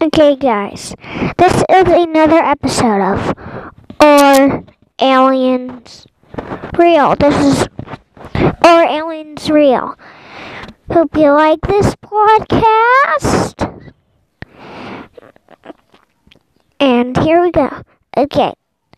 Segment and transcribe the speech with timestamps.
[0.00, 0.94] Okay, guys,
[1.38, 3.34] this is another episode of
[4.00, 4.64] Or
[5.00, 6.06] Aliens
[6.78, 7.16] Real.
[7.16, 7.68] This is
[8.64, 9.98] Or Aliens Real.
[10.92, 13.92] Hope you like this podcast.
[16.78, 17.82] And here we go.
[18.16, 18.54] Okay,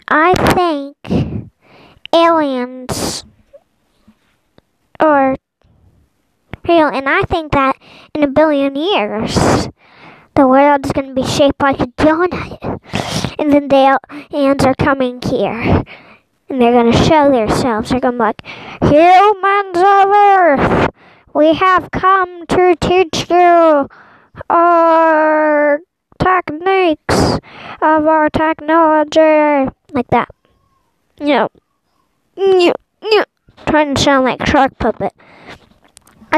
[0.07, 1.51] I think
[2.13, 3.25] aliens
[5.01, 5.35] are
[6.69, 7.77] real, and I think that
[8.15, 9.71] in a billion years
[10.35, 12.81] the world is going to be shaped like a donut.
[13.39, 13.99] And then the
[14.33, 15.83] aliens are coming here.
[16.49, 17.91] And they're going to show themselves.
[17.91, 18.45] They're going to be like,
[18.83, 20.91] Humans of Earth,
[21.35, 23.89] we have come to teach you
[24.49, 25.81] our
[26.23, 27.39] techniques
[27.81, 29.71] of our technology.
[29.93, 30.29] Like that.
[31.21, 31.49] You know.
[32.37, 32.73] You.
[33.67, 35.13] Trying to sound like Shark Puppet.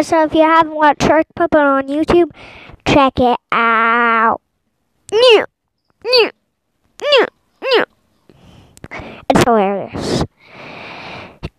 [0.01, 2.31] So if you haven't watched Shark Puppet on YouTube,
[2.87, 4.41] check it out.
[5.13, 5.45] New,
[6.05, 6.31] new,
[7.03, 7.27] new,
[7.63, 7.85] new.
[9.31, 10.25] It's hilarious.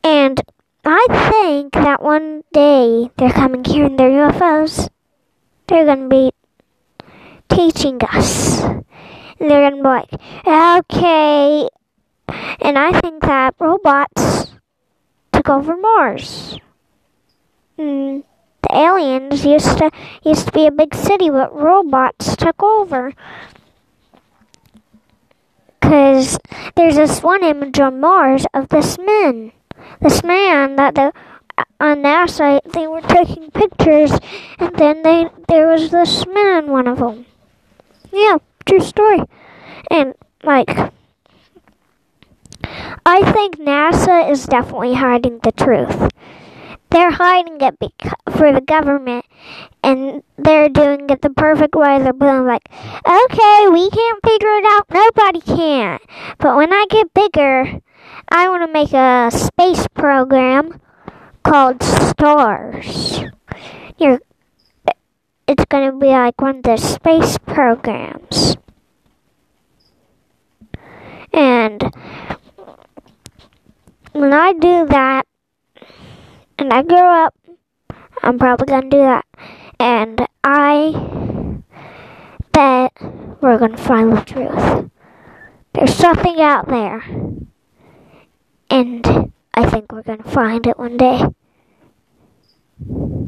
[0.04, 0.42] And
[0.84, 4.90] I think that one day they're coming here in their UFOs.
[5.68, 6.32] They're to be
[7.50, 8.62] teaching us.
[8.64, 8.84] And
[9.40, 10.12] they're to be like,
[10.46, 11.70] okay.
[12.62, 14.52] And I think that robots
[15.32, 16.58] took over Mars.
[17.78, 18.24] Mm
[18.64, 19.92] the aliens used to
[20.24, 23.14] used to be a big city, but robots took over.
[25.82, 26.40] Cause
[26.76, 29.52] there's this one image on Mars of this man,
[30.00, 31.12] this man that the
[31.80, 34.12] on NASA they were taking pictures,
[34.60, 37.26] and then they there was this man, one of them.
[38.12, 39.20] Yeah, true story.
[39.92, 40.14] And
[40.44, 40.70] like,
[43.06, 46.10] I think NASA is definitely hiding the truth
[46.94, 47.76] they're hiding it
[48.38, 49.26] for the government
[49.84, 51.98] and they're doing it the perfect way.
[51.98, 54.86] They're being like, okay, we can't figure it out.
[54.94, 56.00] Nobody can.
[56.38, 57.82] But when I get bigger,
[58.30, 60.80] I want to make a space program
[61.44, 63.22] called STARS.
[63.98, 64.20] You're,
[65.48, 68.56] it's going to be like one of the space programs.
[71.34, 71.82] And
[74.12, 75.13] when I do that,
[76.74, 77.36] I grow up,
[78.24, 79.26] I'm probably gonna do that.
[79.80, 81.62] And I
[82.52, 82.94] bet
[83.42, 84.90] we're gonna find the truth.
[85.74, 87.04] There's something out there.
[88.72, 91.22] And I think we're gonna find it one day.